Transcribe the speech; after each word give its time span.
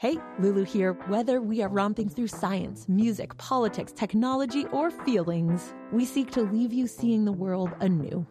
Hey, 0.00 0.16
Lulu 0.38 0.62
here. 0.62 0.92
Whether 1.08 1.40
we 1.40 1.60
are 1.60 1.68
romping 1.68 2.08
through 2.08 2.28
science, 2.28 2.88
music, 2.88 3.36
politics, 3.36 3.90
technology, 3.90 4.64
or 4.66 4.92
feelings, 4.92 5.74
we 5.90 6.04
seek 6.04 6.30
to 6.30 6.42
leave 6.42 6.72
you 6.72 6.86
seeing 6.86 7.24
the 7.24 7.32
world 7.32 7.72
anew. 7.80 8.24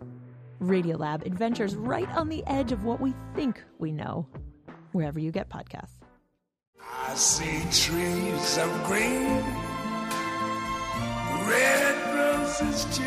Radiolab 0.61 1.25
adventures 1.25 1.75
right 1.75 2.07
on 2.15 2.29
the 2.29 2.41
edge 2.47 2.71
of 2.71 2.85
what 2.85 3.01
we 3.01 3.13
think 3.35 3.61
we 3.79 3.91
know, 3.91 4.25
wherever 4.93 5.19
you 5.19 5.29
get 5.29 5.49
podcasts. 5.49 5.97
I 6.81 7.13
see 7.15 7.59
trees 7.70 8.57
of 8.59 8.84
green, 8.86 9.43
red 11.49 12.15
roses 12.15 12.86
too. 12.95 13.04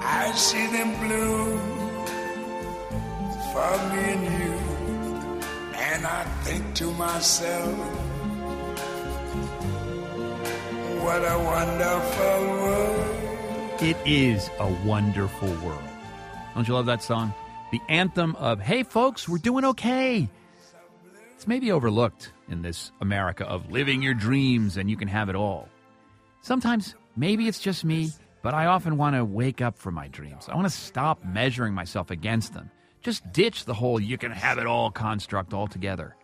I 0.00 0.30
see 0.36 0.68
them 0.68 0.94
bloom 1.00 1.58
for 3.52 3.72
me 3.92 4.02
and 4.12 4.44
you. 4.44 4.53
And 6.04 6.12
I 6.12 6.24
think 6.42 6.74
to 6.74 6.90
myself, 6.92 7.78
what 11.02 11.22
a 11.22 11.38
wonderful 11.38 12.40
world. 12.60 13.80
It 13.80 13.96
is 14.04 14.50
a 14.58 14.70
wonderful 14.84 15.48
world. 15.66 15.88
Don't 16.54 16.68
you 16.68 16.74
love 16.74 16.84
that 16.84 17.02
song? 17.02 17.32
The 17.72 17.80
anthem 17.88 18.36
of, 18.36 18.60
hey, 18.60 18.82
folks, 18.82 19.26
we're 19.26 19.38
doing 19.38 19.64
okay. 19.64 20.28
It's 21.36 21.46
maybe 21.46 21.72
overlooked 21.72 22.34
in 22.50 22.60
this 22.60 22.92
America 23.00 23.46
of 23.46 23.72
living 23.72 24.02
your 24.02 24.12
dreams 24.12 24.76
and 24.76 24.90
you 24.90 24.98
can 24.98 25.08
have 25.08 25.30
it 25.30 25.36
all. 25.36 25.70
Sometimes, 26.42 26.94
maybe 27.16 27.48
it's 27.48 27.60
just 27.60 27.82
me, 27.82 28.10
but 28.42 28.52
I 28.52 28.66
often 28.66 28.98
want 28.98 29.16
to 29.16 29.24
wake 29.24 29.62
up 29.62 29.78
from 29.78 29.94
my 29.94 30.08
dreams. 30.08 30.50
I 30.50 30.54
want 30.54 30.66
to 30.66 30.78
stop 30.78 31.24
measuring 31.24 31.72
myself 31.72 32.10
against 32.10 32.52
them. 32.52 32.70
Just 33.04 33.30
ditch 33.32 33.66
the 33.66 33.74
whole 33.74 34.00
you 34.00 34.16
can 34.16 34.32
have 34.32 34.56
it 34.56 34.66
all 34.66 34.90
construct 34.90 35.52
altogether. 35.52 36.16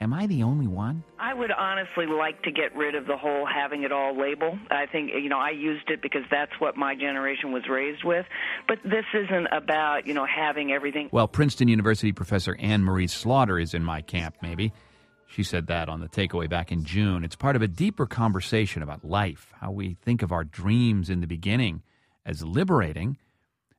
Am 0.00 0.12
I 0.12 0.26
the 0.26 0.42
only 0.42 0.66
one? 0.66 1.04
I 1.20 1.34
would 1.34 1.52
honestly 1.52 2.06
like 2.06 2.42
to 2.42 2.50
get 2.50 2.74
rid 2.74 2.94
of 2.94 3.06
the 3.06 3.16
whole 3.16 3.46
having 3.46 3.84
it 3.84 3.92
all 3.92 4.18
label. 4.18 4.58
I 4.70 4.86
think, 4.86 5.10
you 5.14 5.28
know, 5.28 5.38
I 5.38 5.50
used 5.50 5.88
it 5.88 6.02
because 6.02 6.22
that's 6.30 6.52
what 6.58 6.76
my 6.76 6.96
generation 6.96 7.52
was 7.52 7.68
raised 7.68 8.02
with. 8.02 8.26
But 8.66 8.78
this 8.82 9.04
isn't 9.14 9.46
about, 9.52 10.06
you 10.06 10.14
know, 10.14 10.26
having 10.26 10.72
everything. 10.72 11.10
Well, 11.12 11.28
Princeton 11.28 11.68
University 11.68 12.12
professor 12.12 12.56
Anne 12.58 12.82
Marie 12.82 13.06
Slaughter 13.06 13.58
is 13.58 13.72
in 13.72 13.84
my 13.84 14.00
camp, 14.00 14.36
maybe. 14.42 14.72
She 15.28 15.44
said 15.44 15.68
that 15.68 15.88
on 15.88 16.00
the 16.00 16.08
takeaway 16.08 16.50
back 16.50 16.72
in 16.72 16.84
June. 16.84 17.22
It's 17.22 17.36
part 17.36 17.54
of 17.54 17.62
a 17.62 17.68
deeper 17.68 18.06
conversation 18.06 18.82
about 18.82 19.04
life, 19.04 19.52
how 19.60 19.70
we 19.70 19.94
think 20.02 20.22
of 20.22 20.32
our 20.32 20.42
dreams 20.42 21.08
in 21.08 21.20
the 21.20 21.28
beginning 21.28 21.82
as 22.26 22.42
liberating, 22.42 23.16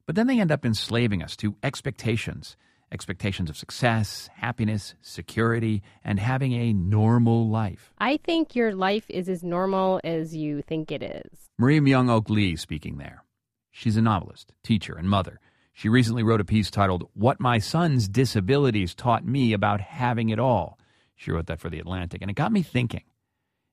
but 0.06 0.16
then 0.16 0.28
they 0.28 0.40
end 0.40 0.52
up 0.52 0.66
enslaving 0.66 1.24
us 1.24 1.36
to 1.38 1.56
expectations 1.64 2.58
expectations 2.92 3.50
of 3.50 3.58
success, 3.58 4.30
happiness, 4.36 4.96
security, 5.02 5.82
and 6.04 6.20
having 6.20 6.54
a 6.54 6.74
normal 6.74 7.50
life. 7.50 7.94
I 7.98 8.18
think 8.18 8.56
your 8.56 8.76
life 8.76 9.06
is 9.10 9.30
as 9.30 9.44
normal 9.44 10.02
as 10.04 10.36
you 10.36 10.62
think 10.62 10.92
it 10.92 11.02
is. 11.02 11.50
Marie 11.58 11.80
Myung-Ok 11.80 12.34
Lee 12.34 12.56
speaking 12.56 12.98
there. 12.98 13.24
She's 13.72 13.98
a 13.98 14.02
novelist, 14.02 14.52
teacher, 14.64 14.96
and 14.96 15.10
mother. 15.10 15.40
She 15.74 15.88
recently 15.88 16.24
wrote 16.24 16.42
a 16.42 16.46
piece 16.46 16.70
titled 16.70 17.08
What 17.14 17.40
My 17.40 17.60
Son's 17.60 18.10
Disabilities 18.10 18.94
Taught 18.94 19.26
Me 19.26 19.54
About 19.54 19.80
Having 19.80 20.30
It 20.30 20.40
All. 20.40 20.78
She 21.16 21.32
wrote 21.32 21.46
that 21.46 21.62
for 21.62 21.70
The 21.70 21.80
Atlantic, 21.80 22.22
and 22.22 22.30
it 22.30 22.36
got 22.36 22.52
me 22.52 22.62
thinking. 22.62 23.04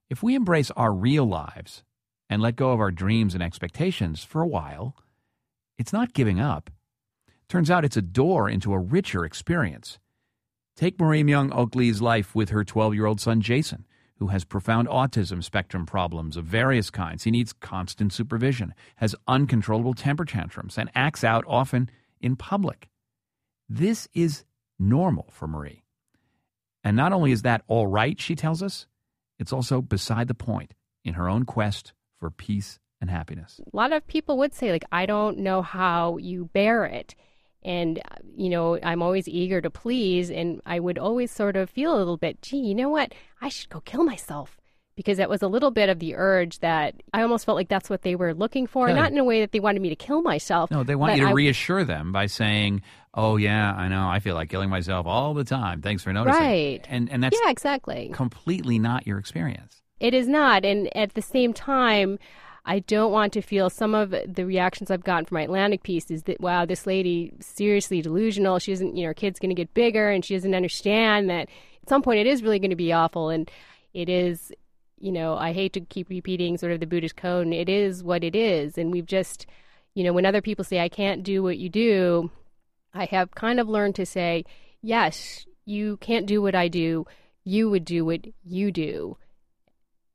If 0.08 0.22
we 0.22 0.36
embrace 0.36 0.70
our 0.72 0.92
real 0.92 1.24
lives 1.24 1.82
and 2.30 2.40
let 2.40 2.56
go 2.56 2.70
of 2.70 2.80
our 2.80 2.92
dreams 2.92 3.34
and 3.34 3.42
expectations 3.42 4.22
for 4.22 4.40
a 4.42 4.46
while, 4.46 4.94
it's 5.78 5.92
not 5.92 6.12
giving 6.12 6.40
up. 6.40 6.70
Turns 7.48 7.70
out 7.70 7.84
it's 7.84 7.96
a 7.96 8.02
door 8.02 8.50
into 8.50 8.74
a 8.74 8.78
richer 8.78 9.24
experience. 9.24 9.98
Take 10.76 11.00
Marie 11.00 11.22
Myung-Ok 11.22 11.78
Lee's 11.78 12.02
life 12.02 12.34
with 12.34 12.50
her 12.50 12.64
12 12.64 12.94
year 12.94 13.06
old 13.06 13.20
son, 13.20 13.40
Jason, 13.40 13.86
who 14.18 14.26
has 14.28 14.44
profound 14.44 14.88
autism 14.88 15.42
spectrum 15.42 15.86
problems 15.86 16.36
of 16.36 16.44
various 16.44 16.90
kinds. 16.90 17.24
He 17.24 17.30
needs 17.30 17.52
constant 17.52 18.12
supervision, 18.12 18.74
has 18.96 19.14
uncontrollable 19.26 19.94
temper 19.94 20.24
tantrums, 20.24 20.76
and 20.76 20.90
acts 20.94 21.24
out 21.24 21.44
often 21.48 21.88
in 22.20 22.36
public. 22.36 22.88
This 23.68 24.08
is 24.12 24.44
normal 24.78 25.28
for 25.32 25.46
Marie. 25.46 25.84
And 26.84 26.96
not 26.96 27.12
only 27.12 27.32
is 27.32 27.42
that 27.42 27.62
all 27.66 27.86
right, 27.86 28.20
she 28.20 28.34
tells 28.34 28.62
us, 28.62 28.86
it's 29.38 29.52
also 29.52 29.80
beside 29.80 30.28
the 30.28 30.34
point 30.34 30.74
in 31.04 31.14
her 31.14 31.28
own 31.28 31.44
quest 31.44 31.92
for 32.18 32.30
peace 32.30 32.78
and 33.00 33.10
happiness. 33.10 33.60
A 33.72 33.76
lot 33.76 33.92
of 33.92 34.06
people 34.06 34.38
would 34.38 34.54
say, 34.54 34.70
like, 34.72 34.84
I 34.92 35.06
don't 35.06 35.38
know 35.38 35.62
how 35.62 36.16
you 36.18 36.46
bear 36.52 36.84
it 36.84 37.14
and 37.64 37.98
uh, 38.12 38.14
you 38.36 38.48
know 38.48 38.78
i'm 38.84 39.02
always 39.02 39.26
eager 39.26 39.60
to 39.60 39.68
please 39.68 40.30
and 40.30 40.60
i 40.64 40.78
would 40.78 40.96
always 40.96 41.28
sort 41.28 41.56
of 41.56 41.68
feel 41.68 41.92
a 41.92 41.98
little 41.98 42.16
bit 42.16 42.40
gee 42.40 42.56
you 42.56 42.72
know 42.72 42.88
what 42.88 43.12
i 43.42 43.48
should 43.48 43.68
go 43.68 43.80
kill 43.80 44.04
myself 44.04 44.60
because 44.94 45.18
that 45.18 45.28
was 45.28 45.42
a 45.42 45.48
little 45.48 45.72
bit 45.72 45.88
of 45.88 45.98
the 45.98 46.14
urge 46.14 46.60
that 46.60 46.94
i 47.12 47.20
almost 47.20 47.44
felt 47.44 47.56
like 47.56 47.68
that's 47.68 47.90
what 47.90 48.02
they 48.02 48.14
were 48.14 48.32
looking 48.32 48.64
for 48.68 48.86
Yeah. 48.88 48.94
not 48.94 49.10
in 49.10 49.18
a 49.18 49.24
way 49.24 49.40
that 49.40 49.50
they 49.50 49.58
wanted 49.58 49.82
me 49.82 49.88
to 49.88 49.96
kill 49.96 50.22
myself 50.22 50.70
No, 50.70 50.84
they 50.84 50.94
want 50.94 51.16
you 51.16 51.22
to 51.24 51.30
I- 51.30 51.32
reassure 51.32 51.82
them 51.82 52.12
by 52.12 52.26
saying, 52.26 52.80
"Oh 53.12 53.36
yeah, 53.36 53.74
I 53.74 53.88
know. 53.88 54.08
I 54.08 54.20
feel 54.20 54.36
like 54.36 54.50
killing 54.50 54.70
myself 54.70 55.04
all 55.08 55.34
the 55.34 55.42
time. 55.44 55.82
Thanks 55.82 56.04
for 56.04 56.12
noticing." 56.12 56.40
Right. 56.40 56.86
And 56.88 57.10
and 57.10 57.24
that's 57.24 57.36
yeah 57.44 57.50
exactly 57.50 58.10
completely 58.14 58.78
not 58.78 59.04
your 59.04 59.18
experience. 59.18 59.82
It 59.98 60.14
is 60.14 60.28
not. 60.28 60.64
And 60.64 60.96
at 60.96 61.14
the 61.14 61.22
same 61.22 61.52
time, 61.52 62.20
I 62.68 62.80
don't 62.80 63.12
want 63.12 63.32
to 63.32 63.40
feel 63.40 63.70
some 63.70 63.94
of 63.94 64.10
the 64.10 64.44
reactions 64.44 64.90
I've 64.90 65.02
gotten 65.02 65.24
from 65.24 65.36
my 65.36 65.42
Atlantic 65.42 65.82
piece 65.82 66.10
is 66.10 66.24
that, 66.24 66.38
wow, 66.38 66.66
this 66.66 66.86
lady 66.86 67.32
seriously 67.40 68.02
delusional. 68.02 68.58
She 68.58 68.72
doesn't, 68.72 68.94
you 68.94 69.04
know, 69.04 69.08
her 69.08 69.14
kid's 69.14 69.38
going 69.38 69.48
to 69.48 69.54
get 69.54 69.72
bigger 69.72 70.10
and 70.10 70.22
she 70.22 70.34
doesn't 70.34 70.54
understand 70.54 71.30
that 71.30 71.48
at 71.82 71.88
some 71.88 72.02
point 72.02 72.20
it 72.20 72.26
is 72.26 72.42
really 72.42 72.58
going 72.58 72.68
to 72.68 72.76
be 72.76 72.92
awful. 72.92 73.30
And 73.30 73.50
it 73.94 74.10
is, 74.10 74.52
you 74.98 75.10
know, 75.10 75.34
I 75.34 75.54
hate 75.54 75.72
to 75.72 75.80
keep 75.80 76.10
repeating 76.10 76.58
sort 76.58 76.72
of 76.72 76.80
the 76.80 76.86
Buddhist 76.86 77.16
code. 77.16 77.46
And 77.46 77.54
it 77.54 77.70
is 77.70 78.04
what 78.04 78.22
it 78.22 78.36
is. 78.36 78.76
And 78.76 78.92
we've 78.92 79.06
just, 79.06 79.46
you 79.94 80.04
know, 80.04 80.12
when 80.12 80.26
other 80.26 80.42
people 80.42 80.64
say, 80.64 80.78
I 80.78 80.90
can't 80.90 81.22
do 81.22 81.42
what 81.42 81.56
you 81.56 81.70
do, 81.70 82.30
I 82.92 83.06
have 83.06 83.30
kind 83.30 83.60
of 83.60 83.68
learned 83.70 83.94
to 83.94 84.04
say, 84.04 84.44
yes, 84.82 85.46
you 85.64 85.96
can't 85.96 86.26
do 86.26 86.42
what 86.42 86.54
I 86.54 86.68
do. 86.68 87.06
You 87.44 87.70
would 87.70 87.86
do 87.86 88.04
what 88.04 88.26
you 88.44 88.70
do. 88.70 89.16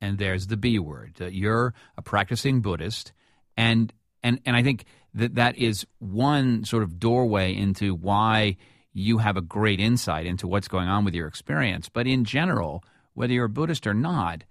And 0.04 0.18
there's 0.18 0.48
the 0.48 0.58
B 0.58 0.78
word. 0.78 1.14
Uh, 1.18 1.26
you're 1.26 1.72
a 1.96 2.02
practicing 2.02 2.60
Buddhist, 2.60 3.12
and 3.56 3.90
and 4.22 4.38
and 4.44 4.54
I 4.54 4.62
think 4.62 4.84
that 5.14 5.36
that 5.36 5.56
is 5.56 5.86
one 5.98 6.64
sort 6.64 6.82
of 6.82 6.98
doorway 6.98 7.54
into 7.56 7.94
why 7.94 8.56
you 8.92 9.18
have 9.18 9.38
a 9.38 9.40
great 9.40 9.80
insight 9.80 10.26
into 10.26 10.46
what's 10.46 10.68
going 10.68 10.88
on 10.88 11.04
with 11.04 11.14
your 11.14 11.26
experience. 11.26 11.88
But 11.88 12.06
in 12.06 12.24
general, 12.24 12.84
whether 13.14 13.32
you're 13.32 13.46
a 13.46 13.48
Buddhist 13.48 13.86
or 13.86 13.94
not, 13.94 14.44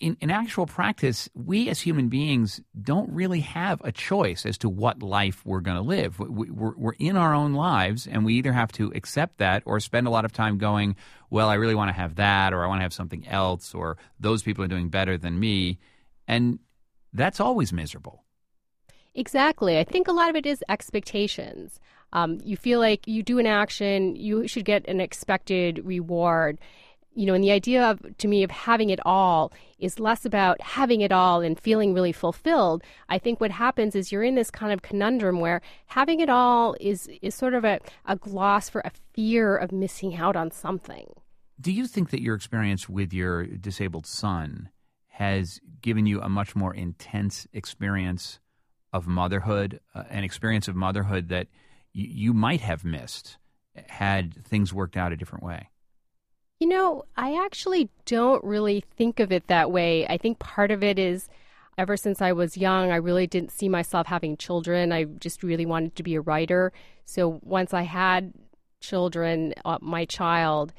in, 0.00 0.16
in 0.20 0.30
actual 0.30 0.66
practice, 0.66 1.28
we 1.34 1.68
as 1.68 1.80
human 1.80 2.08
beings 2.08 2.60
don't 2.80 3.10
really 3.10 3.40
have 3.40 3.80
a 3.82 3.90
choice 3.90 4.46
as 4.46 4.56
to 4.58 4.68
what 4.68 5.02
life 5.02 5.44
we're 5.44 5.60
going 5.60 5.76
to 5.76 5.82
live. 5.82 6.18
We, 6.20 6.50
we're, 6.50 6.74
we're 6.76 6.92
in 6.98 7.16
our 7.16 7.34
own 7.34 7.54
lives, 7.54 8.06
and 8.06 8.24
we 8.24 8.34
either 8.34 8.52
have 8.52 8.70
to 8.72 8.92
accept 8.94 9.38
that 9.38 9.62
or 9.66 9.80
spend 9.80 10.06
a 10.06 10.10
lot 10.10 10.24
of 10.24 10.32
time 10.32 10.58
going, 10.58 10.96
Well, 11.30 11.48
I 11.48 11.54
really 11.54 11.74
want 11.74 11.88
to 11.88 12.00
have 12.00 12.16
that, 12.16 12.52
or 12.52 12.64
I 12.64 12.68
want 12.68 12.78
to 12.78 12.84
have 12.84 12.92
something 12.92 13.26
else, 13.26 13.74
or 13.74 13.96
those 14.20 14.42
people 14.42 14.64
are 14.64 14.68
doing 14.68 14.88
better 14.88 15.18
than 15.18 15.38
me. 15.38 15.78
And 16.28 16.60
that's 17.12 17.40
always 17.40 17.72
miserable. 17.72 18.24
Exactly. 19.14 19.78
I 19.78 19.84
think 19.84 20.06
a 20.06 20.12
lot 20.12 20.30
of 20.30 20.36
it 20.36 20.46
is 20.46 20.62
expectations. 20.68 21.80
Um, 22.12 22.38
you 22.42 22.56
feel 22.56 22.78
like 22.78 23.06
you 23.06 23.22
do 23.22 23.38
an 23.38 23.46
action, 23.46 24.16
you 24.16 24.46
should 24.46 24.64
get 24.64 24.86
an 24.88 25.00
expected 25.00 25.82
reward. 25.84 26.58
You 27.18 27.26
know, 27.26 27.34
and 27.34 27.42
the 27.42 27.50
idea 27.50 27.82
of, 27.84 27.98
to 28.18 28.28
me, 28.28 28.44
of 28.44 28.50
having 28.52 28.90
it 28.90 29.00
all 29.04 29.52
is 29.80 29.98
less 29.98 30.24
about 30.24 30.60
having 30.60 31.00
it 31.00 31.10
all 31.10 31.40
and 31.40 31.58
feeling 31.58 31.92
really 31.92 32.12
fulfilled. 32.12 32.84
I 33.08 33.18
think 33.18 33.40
what 33.40 33.50
happens 33.50 33.96
is 33.96 34.12
you're 34.12 34.22
in 34.22 34.36
this 34.36 34.52
kind 34.52 34.72
of 34.72 34.82
conundrum 34.82 35.40
where 35.40 35.60
having 35.86 36.20
it 36.20 36.28
all 36.28 36.76
is 36.80 37.08
is 37.20 37.34
sort 37.34 37.54
of 37.54 37.64
a, 37.64 37.80
a 38.06 38.14
gloss 38.14 38.68
for 38.68 38.82
a 38.84 38.92
fear 39.14 39.56
of 39.56 39.72
missing 39.72 40.14
out 40.14 40.36
on 40.36 40.52
something. 40.52 41.06
Do 41.60 41.72
you 41.72 41.88
think 41.88 42.10
that 42.10 42.22
your 42.22 42.36
experience 42.36 42.88
with 42.88 43.12
your 43.12 43.46
disabled 43.46 44.06
son 44.06 44.68
has 45.08 45.58
given 45.82 46.06
you 46.06 46.20
a 46.20 46.28
much 46.28 46.54
more 46.54 46.72
intense 46.72 47.48
experience 47.52 48.38
of 48.92 49.08
motherhood, 49.08 49.80
uh, 49.92 50.04
an 50.08 50.22
experience 50.22 50.68
of 50.68 50.76
motherhood 50.76 51.30
that 51.30 51.48
y- 51.96 52.06
you 52.22 52.32
might 52.32 52.60
have 52.60 52.84
missed 52.84 53.38
had 53.88 54.46
things 54.46 54.72
worked 54.72 54.96
out 54.96 55.12
a 55.12 55.16
different 55.16 55.42
way? 55.42 55.68
You 56.60 56.68
know, 56.68 57.04
I 57.16 57.36
actually 57.44 57.88
don't 58.04 58.42
really 58.42 58.82
think 58.96 59.20
of 59.20 59.30
it 59.30 59.46
that 59.46 59.70
way. 59.70 60.06
I 60.08 60.18
think 60.18 60.40
part 60.40 60.72
of 60.72 60.82
it 60.82 60.98
is 60.98 61.28
ever 61.76 61.96
since 61.96 62.20
I 62.20 62.32
was 62.32 62.56
young, 62.56 62.90
I 62.90 62.96
really 62.96 63.28
didn't 63.28 63.52
see 63.52 63.68
myself 63.68 64.08
having 64.08 64.36
children. 64.36 64.90
I 64.90 65.04
just 65.04 65.44
really 65.44 65.66
wanted 65.66 65.94
to 65.96 66.02
be 66.02 66.16
a 66.16 66.20
writer. 66.20 66.72
So 67.04 67.38
once 67.44 67.72
I 67.72 67.82
had 67.82 68.32
children, 68.80 69.54
uh, 69.64 69.78
my 69.80 70.04
child, 70.04 70.72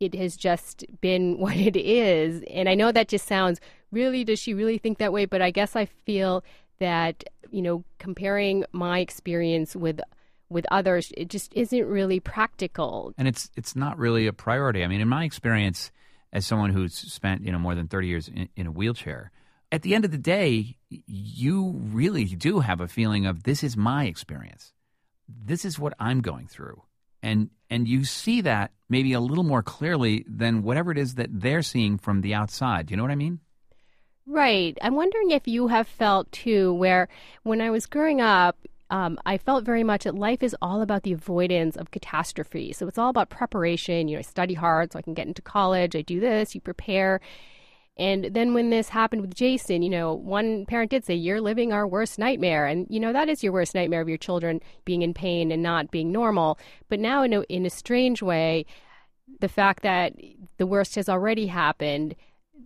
it 0.00 0.16
has 0.16 0.36
just 0.36 0.84
been 1.00 1.38
what 1.38 1.56
it 1.56 1.76
is. 1.76 2.42
And 2.50 2.68
I 2.68 2.74
know 2.74 2.90
that 2.90 3.06
just 3.06 3.28
sounds 3.28 3.60
really, 3.92 4.24
does 4.24 4.40
she 4.40 4.52
really 4.52 4.78
think 4.78 4.98
that 4.98 5.12
way? 5.12 5.26
But 5.26 5.42
I 5.42 5.52
guess 5.52 5.76
I 5.76 5.84
feel 5.86 6.42
that, 6.80 7.22
you 7.50 7.62
know, 7.62 7.84
comparing 7.98 8.64
my 8.72 8.98
experience 8.98 9.76
with 9.76 10.00
with 10.50 10.66
others, 10.70 11.12
it 11.16 11.28
just 11.28 11.54
isn't 11.54 11.86
really 11.86 12.20
practical. 12.20 13.14
And 13.16 13.26
it's 13.26 13.50
it's 13.56 13.74
not 13.74 13.96
really 13.96 14.26
a 14.26 14.32
priority. 14.32 14.84
I 14.84 14.88
mean, 14.88 15.00
in 15.00 15.08
my 15.08 15.24
experience, 15.24 15.90
as 16.32 16.44
someone 16.44 16.70
who's 16.70 16.94
spent 16.94 17.42
you 17.42 17.52
know 17.52 17.58
more 17.58 17.74
than 17.74 17.88
thirty 17.88 18.08
years 18.08 18.28
in, 18.28 18.48
in 18.56 18.66
a 18.66 18.72
wheelchair, 18.72 19.30
at 19.72 19.82
the 19.82 19.94
end 19.94 20.04
of 20.04 20.10
the 20.10 20.18
day, 20.18 20.76
you 20.88 21.74
really 21.76 22.24
do 22.24 22.60
have 22.60 22.80
a 22.80 22.88
feeling 22.88 23.26
of 23.26 23.44
this 23.44 23.62
is 23.62 23.76
my 23.76 24.04
experience. 24.04 24.72
This 25.28 25.64
is 25.64 25.78
what 25.78 25.94
I'm 25.98 26.20
going 26.20 26.48
through. 26.48 26.82
And 27.22 27.50
and 27.70 27.86
you 27.86 28.04
see 28.04 28.40
that 28.40 28.72
maybe 28.88 29.12
a 29.12 29.20
little 29.20 29.44
more 29.44 29.62
clearly 29.62 30.24
than 30.28 30.62
whatever 30.62 30.90
it 30.90 30.98
is 30.98 31.14
that 31.14 31.28
they're 31.30 31.62
seeing 31.62 31.98
from 31.98 32.22
the 32.22 32.34
outside. 32.34 32.86
Do 32.86 32.92
you 32.92 32.96
know 32.96 33.04
what 33.04 33.12
I 33.12 33.16
mean? 33.16 33.38
Right. 34.26 34.76
I'm 34.82 34.94
wondering 34.94 35.30
if 35.30 35.46
you 35.46 35.68
have 35.68 35.86
felt 35.86 36.30
too, 36.32 36.72
where 36.74 37.08
when 37.42 37.60
I 37.60 37.70
was 37.70 37.86
growing 37.86 38.20
up, 38.20 38.56
um, 38.90 39.18
I 39.24 39.38
felt 39.38 39.64
very 39.64 39.84
much 39.84 40.04
that 40.04 40.16
life 40.16 40.42
is 40.42 40.56
all 40.60 40.82
about 40.82 41.04
the 41.04 41.12
avoidance 41.12 41.76
of 41.76 41.92
catastrophe. 41.92 42.72
So 42.72 42.88
it's 42.88 42.98
all 42.98 43.08
about 43.08 43.30
preparation. 43.30 44.08
You 44.08 44.16
know, 44.16 44.18
I 44.18 44.22
study 44.22 44.54
hard 44.54 44.92
so 44.92 44.98
I 44.98 45.02
can 45.02 45.14
get 45.14 45.28
into 45.28 45.42
college. 45.42 45.94
I 45.94 46.02
do 46.02 46.18
this, 46.18 46.54
you 46.54 46.60
prepare. 46.60 47.20
And 47.96 48.30
then 48.32 48.54
when 48.54 48.70
this 48.70 48.88
happened 48.88 49.22
with 49.22 49.34
Jason, 49.34 49.82
you 49.82 49.90
know, 49.90 50.14
one 50.14 50.66
parent 50.66 50.90
did 50.90 51.04
say, 51.04 51.14
You're 51.14 51.40
living 51.40 51.72
our 51.72 51.86
worst 51.86 52.18
nightmare. 52.18 52.66
And, 52.66 52.86
you 52.88 52.98
know, 52.98 53.12
that 53.12 53.28
is 53.28 53.44
your 53.44 53.52
worst 53.52 53.74
nightmare 53.74 54.00
of 54.00 54.08
your 54.08 54.18
children 54.18 54.60
being 54.84 55.02
in 55.02 55.14
pain 55.14 55.52
and 55.52 55.62
not 55.62 55.90
being 55.90 56.10
normal. 56.10 56.58
But 56.88 56.98
now, 56.98 57.22
in 57.22 57.32
a, 57.32 57.40
in 57.42 57.66
a 57.66 57.70
strange 57.70 58.22
way, 58.22 58.66
the 59.40 59.48
fact 59.48 59.82
that 59.82 60.14
the 60.56 60.66
worst 60.66 60.96
has 60.96 61.08
already 61.08 61.46
happened, 61.46 62.16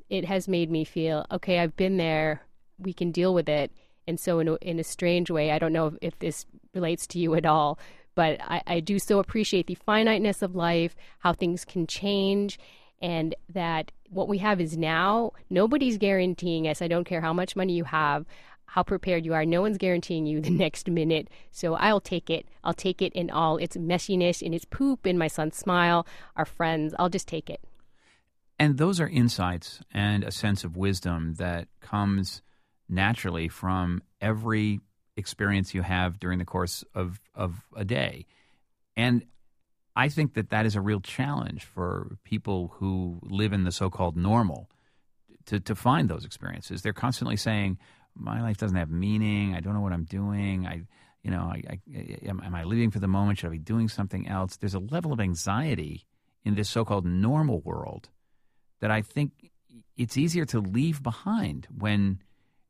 it 0.09 0.25
has 0.25 0.49
made 0.49 0.71
me 0.71 0.85
feel, 0.85 1.27
okay, 1.31 1.59
I've 1.59 1.77
been 1.77 1.97
there. 1.97 2.43
We 2.79 2.93
can 2.93 3.11
deal 3.11 3.35
with 3.35 3.49
it. 3.49 3.73
And 4.07 4.19
so, 4.21 4.39
in 4.39 4.49
a, 4.49 4.55
in 4.57 4.79
a 4.79 4.85
strange 4.85 5.31
way, 5.31 5.51
I 5.51 5.59
don't 5.59 5.73
know 5.73 5.87
if, 5.89 5.95
if 6.01 6.19
this 6.19 6.47
relates 6.75 7.07
to 7.09 7.19
you 7.19 7.35
at 7.35 7.47
all, 7.47 7.79
but 8.15 8.41
I, 8.41 8.63
I 8.67 8.81
do 8.81 8.99
so 8.99 9.19
appreciate 9.19 9.67
the 9.67 9.75
finiteness 9.75 10.43
of 10.43 10.55
life, 10.55 10.95
how 11.21 11.33
things 11.33 11.65
can 11.65 11.87
change, 11.87 12.59
and 13.01 13.35
that 13.51 13.93
what 14.09 14.29
we 14.29 14.39
have 14.39 14.61
is 14.61 14.77
now. 14.77 15.33
Nobody's 15.51 15.99
guaranteeing 15.99 16.69
us. 16.69 16.81
I 16.81 16.89
don't 16.89 17.05
care 17.05 17.21
how 17.21 17.33
much 17.33 17.57
money 17.57 17.75
you 17.75 17.85
have, 17.85 18.25
how 18.67 18.83
prepared 18.83 19.25
you 19.25 19.35
are. 19.35 19.45
No 19.45 19.61
one's 19.61 19.79
guaranteeing 19.79 20.27
you 20.27 20.41
the 20.43 20.51
next 20.51 20.89
minute. 20.89 21.29
So 21.51 21.75
I'll 21.75 22.01
take 22.01 22.31
it. 22.31 22.47
I'll 22.63 22.75
take 22.75 23.03
it 23.03 23.13
in 23.13 23.31
all 23.31 23.57
its 23.57 23.77
messiness, 23.77 24.43
in 24.43 24.55
its 24.55 24.65
poop, 24.65 25.07
in 25.07 25.19
my 25.19 25.29
son's 25.29 25.57
smile, 25.57 26.07
our 26.37 26.45
friends. 26.45 26.95
I'll 26.99 27.11
just 27.11 27.29
take 27.29 27.51
it. 27.51 27.61
And 28.59 28.79
those 28.79 29.01
are 29.01 29.09
insights 29.09 29.81
and 29.93 30.23
a 30.23 30.31
sense 30.31 30.63
of 30.63 30.77
wisdom 30.77 31.35
that 31.35 31.67
comes 31.81 32.41
naturally 32.89 33.49
from 33.49 34.03
every 34.21 34.81
experience 35.17 35.75
you 35.75 35.83
have 35.83 36.19
during 36.19 36.39
the 36.39 36.45
course 36.45 36.85
of, 36.95 37.21
of 37.35 37.63
a 37.77 37.85
day. 37.85 38.27
And 38.97 39.25
I 39.97 40.09
think 40.09 40.35
that 40.35 40.51
that 40.51 40.67
is 40.67 40.75
a 40.75 40.81
real 40.81 41.01
challenge 41.01 41.65
for 41.65 42.19
people 42.25 42.75
who 42.77 43.21
live 43.23 43.53
in 43.53 43.65
the 43.65 43.73
so-called 43.73 44.17
normal 44.17 44.69
to 45.47 45.61
to 45.61 45.75
find 45.75 46.09
those 46.09 46.25
experiences. 46.25 46.83
They're 46.83 46.93
constantly 46.93 47.37
saying, 47.37 47.79
"My 48.15 48.41
life 48.41 48.57
doesn't 48.57 48.77
have 48.77 48.91
meaning. 48.91 49.55
I 49.55 49.61
don't 49.61 49.75
know 49.75 49.81
what 49.81 49.93
I'm 49.93 50.05
doing. 50.05 50.67
I, 50.67 50.83
you 51.23 51.31
know, 51.31 51.43
I, 51.43 51.63
I 51.69 51.79
am, 52.27 52.41
am 52.43 52.55
I 52.55 52.65
living 52.65 52.91
for 52.91 52.99
the 52.99 53.09
moment? 53.09 53.39
Should 53.39 53.49
I 53.49 53.51
be 53.51 53.59
doing 53.59 53.89
something 53.89 54.27
else?" 54.27 54.57
There's 54.57 54.75
a 54.75 54.81
level 54.81 55.13
of 55.13 55.21
anxiety 55.21 56.07
in 56.45 56.55
this 56.55 56.69
so-called 56.69 57.07
normal 57.07 57.61
world 57.61 58.09
that 58.81 58.91
I 58.91 59.03
think 59.03 59.51
it's 59.97 60.17
easier 60.17 60.45
to 60.47 60.61
leave 60.61 61.03
behind 61.03 61.69
when 61.77 62.21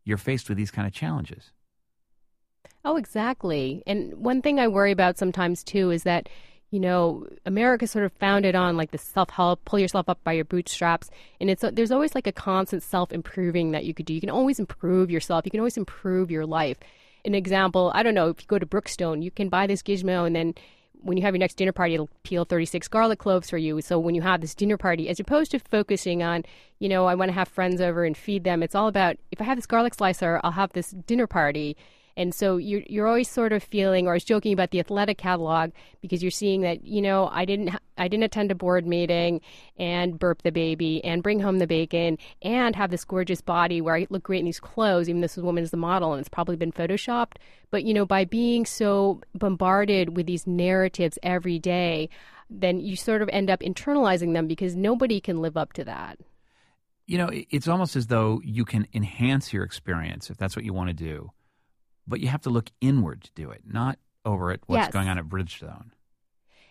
you're 0.05 0.19
faced 0.19 0.49
with 0.49 0.59
these 0.59 0.71
kind 0.71 0.87
of 0.87 0.93
challenges. 0.93 1.53
Oh, 2.85 2.97
exactly. 2.97 3.83
And 3.87 4.15
one 4.15 4.43
thing 4.43 4.61
I 4.61 4.69
worry 4.69 4.93
about 4.93 5.19
sometimes 5.19 5.65
too 5.65 5.91
is 5.91 6.03
that 6.03 6.29
you 6.75 6.81
know, 6.81 7.25
America 7.47 7.87
sort 7.87 8.05
of 8.05 8.13
founded 8.15 8.57
on 8.57 8.77
like 8.77 8.91
the 8.91 8.99
self 8.99 9.31
help, 9.31 9.65
pull 9.65 9.79
yourself 9.79 10.09
up 10.09 10.19
by 10.25 10.33
your 10.33 10.45
bootstraps, 10.45 11.09
and 11.41 11.49
it's 11.49 11.63
there's 11.73 11.93
always 11.93 12.17
like 12.17 12.27
a 12.27 12.33
constant 12.33 12.83
self 12.83 13.13
improving 13.13 13.71
that 13.71 13.85
you 13.85 13.95
could 13.95 14.07
do. 14.07 14.13
You 14.13 14.21
can 14.21 14.29
always 14.29 14.59
improve 14.59 15.09
yourself. 15.09 15.45
You 15.45 15.53
can 15.53 15.61
always 15.61 15.77
improve 15.77 16.33
your 16.33 16.45
life. 16.45 16.77
An 17.25 17.33
example, 17.33 17.93
I 17.95 18.03
don't 18.03 18.15
know, 18.15 18.29
if 18.31 18.41
you 18.41 18.49
go 18.49 18.59
to 18.59 18.67
Brookstone, 18.67 19.23
you 19.23 19.31
can 19.31 19.49
buy 19.49 19.69
this 19.69 19.85
gizmo, 19.85 20.27
and 20.27 20.35
then 20.35 20.55
when 21.05 21.17
you 21.17 21.23
have 21.23 21.35
your 21.35 21.41
next 21.41 21.55
dinner 21.55 21.73
party, 21.73 21.95
it'll 21.95 22.11
peel 22.23 22.45
36 22.45 22.89
garlic 22.89 23.19
cloves 23.19 23.51
for 23.51 23.59
you. 23.59 23.81
So 23.81 23.99
when 23.99 24.15
you 24.15 24.23
have 24.23 24.41
this 24.41 24.55
dinner 24.55 24.77
party, 24.77 25.09
as 25.09 25.21
opposed 25.21 25.51
to 25.53 25.59
focusing 25.59 26.23
on, 26.23 26.45
you 26.79 26.89
know, 26.89 27.07
I 27.07 27.15
want 27.15 27.29
to 27.29 27.35
have 27.35 27.49
friends 27.49 27.81
over 27.81 28.05
and 28.05 28.17
feed 28.17 28.45
them, 28.45 28.63
it's 28.63 28.75
all 28.75 28.89
about 28.89 29.17
if 29.31 29.41
I 29.41 29.45
have 29.45 29.57
this 29.57 29.67
garlic 29.67 29.95
slicer, 29.95 30.41
I'll 30.43 30.53
have 30.53 30.73
this 30.73 30.91
dinner 30.91 31.27
party 31.27 31.77
and 32.17 32.35
so 32.35 32.57
you're 32.57 32.83
you're 32.87 33.07
always 33.07 33.29
sort 33.29 33.53
of 33.53 33.63
feeling, 33.63 34.07
or 34.07 34.13
I 34.13 34.15
was 34.15 34.25
joking 34.25 34.53
about 34.53 34.71
the 34.71 34.83
Athleta 34.83 35.17
catalog 35.17 35.71
because 36.01 36.23
you're 36.23 36.31
seeing 36.31 36.61
that 36.61 36.85
you 36.85 37.03
know 37.03 37.29
I 37.33 37.45
didn't 37.45 37.71
I 37.99 38.09
didn't 38.09 38.25
attend 38.25 38.51
a 38.51 38.55
board 38.55 38.87
meeting 38.87 39.41
and 39.77 40.19
burp 40.19 40.43
the 40.43 40.53
baby 40.53 41.03
and 41.05 41.23
bring 41.23 41.41
home 41.41 41.59
the 41.59 41.67
bacon 41.67 42.19
and 42.43 42.77
have 42.77 42.91
this 42.91 43.05
gorgeous 43.05 43.41
body 43.41 43.81
where 43.81 43.97
I 43.97 44.07
look 44.11 44.23
great 44.23 44.41
in 44.41 44.45
these 44.45 44.61
clothes, 44.61 45.09
even 45.09 45.21
this 45.21 45.37
woman 45.37 45.65
is 45.65 45.71
the 45.71 45.77
model 45.77 46.13
and 46.13 46.21
it's 46.21 46.29
probably 46.29 46.57
been 46.57 46.73
photoshopped. 46.73 47.37
But 47.71 47.85
you 47.85 47.95
know 47.95 48.07
by 48.07 48.25
being 48.25 48.65
so 48.65 49.21
bombarded 49.35 50.17
with 50.17 50.27
these 50.27 50.47
narratives 50.47 51.19
every 51.23 51.59
day, 51.59 52.09
then 52.49 52.79
you 52.79 52.97
sort 52.97 53.23
of 53.23 53.29
end 53.33 53.51
up 53.51 53.61
internalizing 53.61 54.35
them 54.35 54.47
because 54.47 54.77
nobody 54.77 55.21
can 55.21 55.43
live 55.43 55.57
up 55.57 55.73
to 55.75 55.85
that. 55.85 56.19
You 57.07 57.19
know, 57.19 57.29
it's 57.33 57.69
almost 57.69 57.97
as 57.97 58.07
though 58.07 58.41
you 58.43 58.65
can 58.65 58.87
enhance 58.95 59.53
your 59.53 59.63
experience 59.63 60.31
if 60.31 60.39
that's 60.39 60.57
what 60.57 60.65
you 60.65 60.73
want 60.73 60.89
to 60.89 60.95
do 60.95 61.31
but 62.07 62.21
you 62.21 62.29
have 62.29 62.43
to 62.43 62.51
look 62.51 62.71
inward 62.81 63.23
to 63.23 63.31
do 63.35 63.51
it, 63.51 63.63
not 63.67 63.99
over 64.25 64.51
at 64.51 64.61
what's 64.67 64.87
yes. 64.87 64.93
going 64.93 65.09
on 65.09 65.19
at 65.19 65.27
Bridgestone. 65.27 65.91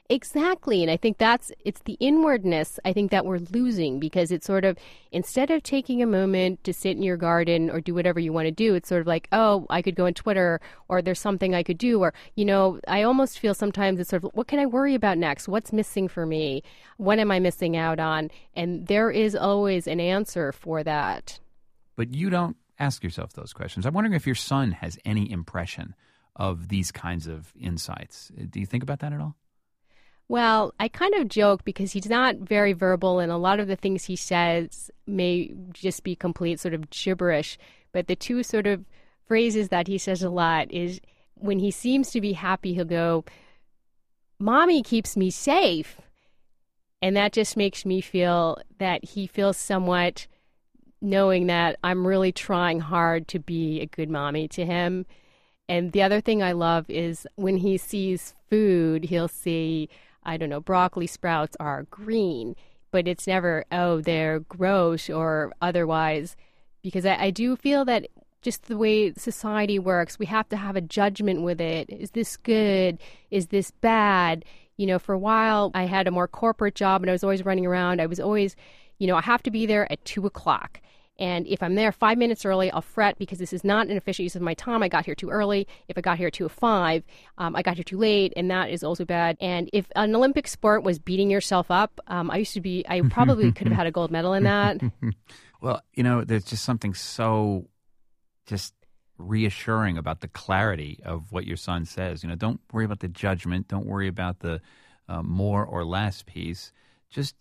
Exactly. 0.09 0.81
And 0.83 0.91
I 0.91 0.97
think 0.97 1.17
that's 1.17 1.51
it's 1.63 1.81
the 1.85 1.97
inwardness 1.99 2.77
I 2.83 2.91
think 2.91 3.09
that 3.11 3.25
we're 3.25 3.39
losing 3.51 3.99
because 3.99 4.31
it's 4.31 4.45
sort 4.45 4.65
of 4.65 4.77
instead 5.13 5.49
of 5.49 5.63
taking 5.63 6.03
a 6.03 6.05
moment 6.05 6.61
to 6.65 6.73
sit 6.73 6.97
in 6.97 7.03
your 7.03 7.15
garden 7.15 7.69
or 7.69 7.79
do 7.79 7.93
whatever 7.93 8.19
you 8.19 8.33
want 8.33 8.47
to 8.47 8.51
do, 8.51 8.75
it's 8.75 8.89
sort 8.89 8.99
of 8.99 9.07
like, 9.07 9.29
oh, 9.31 9.65
I 9.69 9.81
could 9.81 9.95
go 9.95 10.05
on 10.05 10.13
Twitter 10.13 10.59
or 10.89 11.01
there's 11.01 11.21
something 11.21 11.55
I 11.55 11.63
could 11.63 11.77
do 11.77 12.01
or 12.01 12.13
you 12.35 12.43
know, 12.43 12.81
I 12.85 13.03
almost 13.03 13.39
feel 13.39 13.53
sometimes 13.53 13.99
it's 13.99 14.09
sort 14.09 14.25
of 14.25 14.31
what 14.33 14.47
can 14.47 14.59
I 14.59 14.65
worry 14.65 14.93
about 14.93 15.17
next? 15.17 15.47
What's 15.47 15.71
missing 15.71 16.09
for 16.09 16.25
me? 16.25 16.63
What 16.97 17.17
am 17.17 17.31
I 17.31 17.39
missing 17.39 17.77
out 17.77 17.99
on? 17.99 18.29
And 18.55 18.87
there 18.87 19.09
is 19.09 19.37
always 19.37 19.87
an 19.87 20.01
answer 20.01 20.51
for 20.51 20.83
that. 20.83 21.39
But 21.95 22.13
you 22.13 22.29
don't 22.29 22.57
ask 22.79 23.03
yourself 23.03 23.33
those 23.33 23.53
questions. 23.53 23.85
I'm 23.85 23.93
wondering 23.93 24.13
if 24.13 24.25
your 24.25 24.35
son 24.35 24.71
has 24.71 24.97
any 25.05 25.29
impression 25.31 25.95
of 26.35 26.69
these 26.69 26.91
kinds 26.91 27.27
of 27.27 27.53
insights. 27.59 28.31
Uh, 28.39 28.45
do 28.49 28.59
you 28.59 28.65
think 28.65 28.83
about 28.83 28.99
that 28.99 29.13
at 29.13 29.19
all? 29.19 29.35
Well, 30.29 30.73
I 30.79 30.87
kind 30.87 31.13
of 31.15 31.27
joke 31.27 31.63
because 31.63 31.91
he's 31.91 32.09
not 32.09 32.37
very 32.37 32.73
verbal, 32.73 33.19
and 33.19 33.31
a 33.31 33.37
lot 33.37 33.59
of 33.59 33.67
the 33.67 33.75
things 33.75 34.05
he 34.05 34.15
says 34.15 34.89
may 35.05 35.53
just 35.73 36.03
be 36.03 36.15
complete 36.15 36.59
sort 36.59 36.73
of 36.73 36.89
gibberish. 36.89 37.57
But 37.91 38.07
the 38.07 38.15
two 38.15 38.41
sort 38.41 38.65
of 38.65 38.85
phrases 39.27 39.69
that 39.69 39.87
he 39.87 39.97
says 39.97 40.23
a 40.23 40.29
lot 40.29 40.71
is 40.71 41.01
when 41.35 41.59
he 41.59 41.71
seems 41.71 42.11
to 42.11 42.21
be 42.21 42.33
happy, 42.33 42.73
he'll 42.73 42.85
go, 42.85 43.25
Mommy 44.39 44.81
keeps 44.81 45.15
me 45.15 45.29
safe. 45.29 45.97
And 47.01 47.17
that 47.17 47.33
just 47.33 47.57
makes 47.57 47.85
me 47.85 47.99
feel 47.99 48.57
that 48.79 49.03
he 49.03 49.27
feels 49.27 49.57
somewhat 49.57 50.25
knowing 51.03 51.47
that 51.47 51.77
I'm 51.83 52.07
really 52.07 52.31
trying 52.31 52.79
hard 52.79 53.27
to 53.27 53.37
be 53.37 53.81
a 53.81 53.85
good 53.85 54.09
mommy 54.09 54.47
to 54.47 54.65
him. 54.65 55.05
And 55.67 55.91
the 55.91 56.01
other 56.01 56.21
thing 56.21 56.41
I 56.41 56.53
love 56.53 56.89
is 56.89 57.27
when 57.35 57.57
he 57.57 57.77
sees 57.77 58.33
food, 58.49 59.03
he'll 59.05 59.27
see, 59.27 59.89
I 60.23 60.37
don't 60.37 60.49
know, 60.49 60.61
broccoli 60.61 61.07
sprouts 61.07 61.57
are 61.59 61.83
green, 61.91 62.55
but 62.89 63.07
it's 63.07 63.27
never, 63.27 63.65
oh, 63.69 63.99
they're 63.99 64.39
gross 64.39 65.09
or 65.09 65.51
otherwise. 65.61 66.37
Because 66.81 67.05
I, 67.05 67.15
I 67.15 67.29
do 67.31 67.57
feel 67.57 67.83
that 67.85 68.07
just 68.41 68.63
the 68.63 68.77
way 68.77 69.13
society 69.13 69.79
works, 69.79 70.17
we 70.17 70.25
have 70.27 70.47
to 70.49 70.57
have 70.57 70.77
a 70.77 70.81
judgment 70.81 71.41
with 71.41 71.59
it. 71.59 71.89
Is 71.89 72.11
this 72.11 72.37
good? 72.37 72.99
Is 73.29 73.47
this 73.47 73.71
bad? 73.71 74.45
You 74.77 74.87
know, 74.87 74.99
for 74.99 75.13
a 75.13 75.19
while, 75.19 75.69
I 75.73 75.83
had 75.83 76.07
a 76.07 76.11
more 76.11 76.27
corporate 76.29 76.75
job 76.75 77.01
and 77.01 77.09
I 77.09 77.13
was 77.13 77.23
always 77.23 77.45
running 77.45 77.65
around. 77.65 78.01
I 78.01 78.05
was 78.05 78.19
always, 78.19 78.55
you 79.03 79.07
know, 79.07 79.17
I 79.17 79.21
have 79.21 79.43
to 79.43 79.51
be 79.51 79.65
there 79.65 79.91
at 79.91 80.03
two 80.05 80.25
o'clock. 80.25 80.79
And 81.19 81.45
if 81.45 81.61
I'm 81.61 81.75
there 81.75 81.91
five 81.91 82.17
minutes 82.17 82.45
early, 82.45 82.71
I'll 82.71 82.81
fret 82.81 83.17
because 83.19 83.37
this 83.37 83.51
is 83.51 83.65
not 83.65 83.87
an 83.87 83.97
efficient 83.97 84.23
use 84.23 84.37
of 84.37 84.41
my 84.41 84.53
time. 84.53 84.81
I 84.81 84.87
got 84.87 85.03
here 85.03 85.13
too 85.13 85.29
early. 85.29 85.67
If 85.89 85.97
I 85.97 86.01
got 86.01 86.17
here 86.17 86.31
too 86.31 86.47
five, 86.47 87.03
um, 87.37 87.53
I 87.53 87.63
got 87.63 87.75
here 87.75 87.83
too 87.83 87.97
late, 87.97 88.31
and 88.37 88.49
that 88.49 88.69
is 88.69 88.81
also 88.81 89.03
bad. 89.03 89.35
And 89.41 89.69
if 89.73 89.87
an 89.97 90.15
Olympic 90.15 90.47
sport 90.47 90.83
was 90.83 90.99
beating 90.99 91.29
yourself 91.29 91.69
up, 91.69 91.99
um, 92.07 92.31
I 92.31 92.37
used 92.37 92.53
to 92.53 92.61
be. 92.61 92.85
I 92.87 93.01
probably 93.09 93.51
could 93.51 93.67
have 93.67 93.75
had 93.75 93.87
a 93.87 93.91
gold 93.91 94.09
medal 94.09 94.31
in 94.31 94.43
that. 94.43 94.79
well, 95.61 95.81
you 95.93 96.03
know, 96.03 96.23
there's 96.23 96.45
just 96.45 96.63
something 96.63 96.93
so 96.93 97.67
just 98.45 98.73
reassuring 99.17 99.97
about 99.97 100.21
the 100.21 100.29
clarity 100.29 101.01
of 101.03 101.33
what 101.33 101.45
your 101.45 101.57
son 101.57 101.83
says. 101.83 102.23
You 102.23 102.29
know, 102.29 102.35
don't 102.35 102.61
worry 102.71 102.85
about 102.85 103.01
the 103.01 103.09
judgment. 103.09 103.67
Don't 103.67 103.85
worry 103.85 104.07
about 104.07 104.39
the 104.39 104.61
uh, 105.09 105.21
more 105.21 105.65
or 105.65 105.83
less 105.83 106.23
piece. 106.23 106.71
Just 107.09 107.35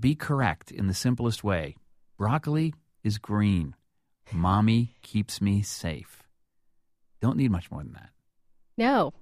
be 0.00 0.14
correct 0.14 0.70
in 0.70 0.86
the 0.86 0.94
simplest 0.94 1.42
way. 1.44 1.76
Broccoli 2.16 2.74
is 3.02 3.18
green. 3.18 3.74
Mommy 4.32 4.96
keeps 5.02 5.40
me 5.40 5.62
safe. 5.62 6.22
Don't 7.20 7.36
need 7.36 7.50
much 7.50 7.70
more 7.70 7.82
than 7.82 7.94
that. 7.94 8.10
No, 8.76 9.12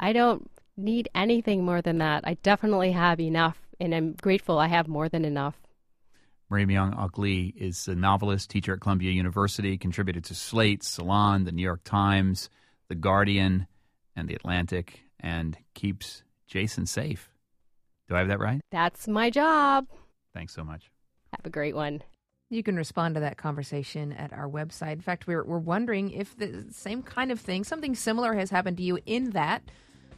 I 0.00 0.12
don't. 0.12 0.50
need 0.76 1.08
anything 1.14 1.64
more 1.64 1.80
than 1.82 1.98
that. 1.98 2.24
I 2.26 2.34
definitely 2.42 2.90
have 2.92 3.20
enough, 3.20 3.58
and 3.78 3.94
I'm 3.94 4.14
grateful 4.20 4.58
I 4.58 4.66
have 4.66 4.88
more 4.88 5.08
than 5.08 5.24
enough. 5.24 5.54
Marie 6.50 6.66
Myung-Ok 6.66 7.22
Lee 7.22 7.54
is 7.56 7.86
a 7.86 7.94
novelist, 7.94 8.50
teacher 8.50 8.74
at 8.74 8.80
Columbia 8.80 9.12
University, 9.12 9.78
contributed 9.78 10.24
to 10.24 10.34
Slate, 10.34 10.82
Salon, 10.82 11.44
the 11.44 11.52
New 11.52 11.62
York 11.62 11.84
Times, 11.84 12.50
The 12.88 12.96
Guardian, 12.96 13.66
and 14.16 14.28
The 14.28 14.34
Atlantic, 14.34 15.04
and 15.20 15.56
keeps 15.74 16.24
Jason 16.48 16.86
safe. 16.86 17.30
Do 18.08 18.16
I 18.16 18.18
have 18.18 18.28
that 18.28 18.40
right? 18.40 18.60
That's 18.72 19.06
my 19.06 19.30
job. 19.30 19.86
Thanks 20.34 20.52
so 20.52 20.64
much. 20.64 20.90
Have 21.32 21.46
a 21.46 21.50
great 21.50 21.74
one. 21.74 22.02
You 22.50 22.62
can 22.62 22.76
respond 22.76 23.14
to 23.14 23.20
that 23.20 23.38
conversation 23.38 24.12
at 24.12 24.32
our 24.32 24.48
website. 24.48 24.92
In 24.92 25.00
fact, 25.00 25.26
we're, 25.26 25.44
we're 25.44 25.58
wondering 25.58 26.10
if 26.10 26.36
the 26.36 26.66
same 26.70 27.02
kind 27.02 27.32
of 27.32 27.40
thing, 27.40 27.64
something 27.64 27.94
similar 27.94 28.34
has 28.34 28.50
happened 28.50 28.76
to 28.76 28.82
you 28.82 28.98
in 29.06 29.30
that 29.30 29.62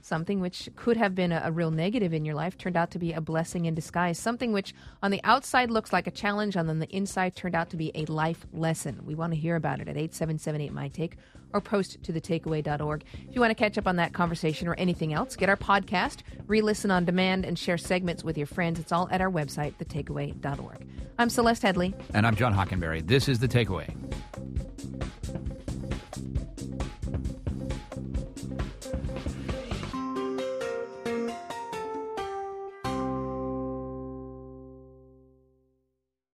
something 0.07 0.41
which 0.41 0.71
could 0.77 0.97
have 0.97 1.15
been 1.15 1.33
a, 1.33 1.43
a, 1.45 1.53
real 1.53 1.71
negative 1.71 2.15
in 2.15 2.25
your 2.25 2.35
life 2.35 2.57
turned 2.57 2.77
out 2.77 2.91
to 2.93 2.99
be 2.99 3.13
a 3.13 3.21
blessing 3.21 3.67
in 3.67 3.75
disguise. 3.75 4.19
Something 4.19 4.53
which 4.53 4.73
on 5.03 5.11
the 5.11 5.21
outside 5.25 5.71
looks 5.71 5.93
like 5.93 6.07
a 6.07 6.11
challenge, 6.11 6.57
and 6.57 6.71
on 6.71 6.79
the 6.79 6.89
inside 6.89 7.35
turned 7.35 7.55
out 7.55 7.71
to 7.71 7.77
be 7.77 7.91
a 7.95 8.05
life 8.07 8.47
lesson. 8.53 9.05
We 9.05 9.15
want 9.15 9.33
to 9.33 9.39
hear 9.39 9.57
about 9.57 9.81
it 9.81 9.89
at 9.89 9.97
8778 9.97 10.73
My 10.73 10.89
Take 10.89 11.17
or 11.53 11.61
post 11.61 12.03
to 12.05 12.13
thetakeaway.org. 12.13 13.05
If 13.29 13.35
you 13.35 13.41
want 13.41 13.51
to 13.51 13.55
catch 13.55 13.79
up 13.79 13.87
on 13.87 13.97
that 13.97 14.13
conversation 14.13 14.69
or 14.69 14.75
anything 14.75 15.13
else, 15.13 15.37
get 15.37 15.49
our 15.49 15.57
podcast, 15.57 16.19
re 16.47 16.61
listen 16.61 16.91
on 16.91 17.05
demand, 17.05 17.45
and 17.45 17.59
share 17.59 17.79
segments 17.79 18.23
with 18.23 18.39
your 18.39 18.47
friends. 18.47 18.79
It's 18.79 18.93
all 18.93 19.09
at 19.11 19.21
our 19.21 19.31
website, 19.31 19.75
thetakeaway.org. 19.75 20.87
I'm 21.19 21.31
Celeste 21.31 21.63
Headlee. 21.63 21.95
And 22.15 22.27
I'm 22.27 22.37
John 22.37 22.55
Hockenberry. 22.55 23.07
This 23.07 23.29
is 23.29 23.39
The 23.39 23.49
Takeaway. 23.49 24.06